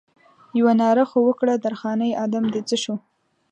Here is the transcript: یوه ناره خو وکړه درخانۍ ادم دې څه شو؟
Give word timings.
یوه 0.59 0.73
ناره 0.81 1.03
خو 1.09 1.19
وکړه 1.27 1.53
درخانۍ 1.65 2.11
ادم 2.23 2.43
دې 2.53 2.61
څه 2.69 2.75
شو؟ 2.83 2.95